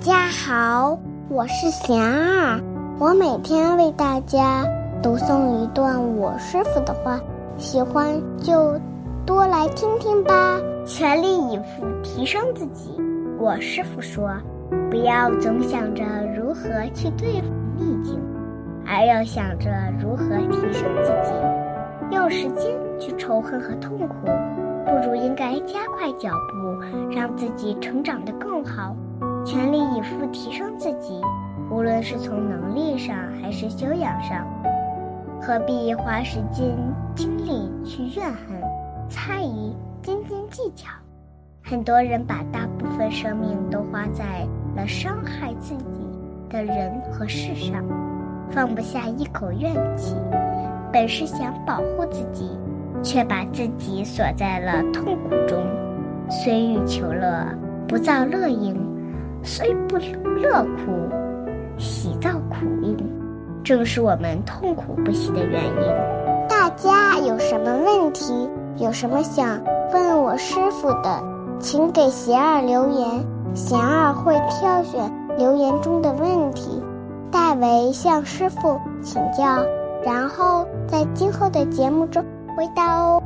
[0.00, 2.58] 家好，我是贤儿，
[2.98, 4.64] 我每天为大家
[5.02, 7.20] 读诵一段我师傅的话，
[7.58, 8.80] 喜欢就
[9.26, 10.58] 多来听听吧。
[10.86, 12.98] 全力以赴提升自己，
[13.38, 14.30] 我师傅说，
[14.90, 16.02] 不要总想着
[16.34, 18.18] 如何去对付逆境，
[18.86, 22.16] 而要想着如何提升自己。
[22.16, 24.14] 用时间去仇恨和痛苦，
[24.86, 28.96] 不如应该加快脚步，让自己成长得更好。
[29.44, 31.20] 全力以赴提升自己，
[31.70, 34.46] 无论是从能力上还是修养上，
[35.40, 36.76] 何必花时间
[37.14, 38.60] 精力去怨恨、
[39.08, 40.86] 猜疑、斤斤计较？
[41.62, 45.84] 很多人把大部分生命都花在了伤害自己
[46.48, 47.84] 的人和事上，
[48.50, 50.14] 放不下一口怨气。
[50.92, 52.50] 本是想保护自己，
[53.02, 55.62] 却把自己锁在了痛苦中。
[56.28, 57.46] 虽欲求乐，
[57.86, 58.89] 不造乐因。
[59.42, 61.08] 虽不乐苦，
[61.78, 62.96] 喜造苦因，
[63.64, 66.48] 正是我们痛苦不息的原因。
[66.48, 69.60] 大家有什么问题，有什么想
[69.92, 71.22] 问我师傅的，
[71.58, 73.24] 请给贤儿留言，
[73.54, 76.82] 贤儿会挑选留言中的问题，
[77.30, 79.64] 代为向师傅请教，
[80.04, 82.22] 然后在今后的节目中
[82.56, 83.22] 回答哦。